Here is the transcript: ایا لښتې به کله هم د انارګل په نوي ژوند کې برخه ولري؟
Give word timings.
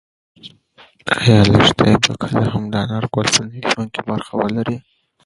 ایا 1.17 1.39
لښتې 1.51 1.85
به 2.01 2.11
کله 2.21 2.45
هم 2.53 2.63
د 2.71 2.75
انارګل 2.83 3.27
په 3.35 3.41
نوي 3.49 3.61
ژوند 3.71 3.89
کې 3.95 4.01
برخه 4.09 4.33
ولري؟ 4.37 4.77